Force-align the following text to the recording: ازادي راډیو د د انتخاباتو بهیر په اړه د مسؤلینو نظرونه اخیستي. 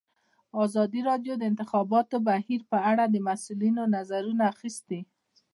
ازادي 0.63 1.01
راډیو 1.09 1.33
د 1.37 1.39
د 1.41 1.43
انتخاباتو 1.51 2.15
بهیر 2.27 2.61
په 2.71 2.77
اړه 2.91 3.03
د 3.07 3.15
مسؤلینو 3.27 3.83
نظرونه 3.95 4.43
اخیستي. 4.53 4.99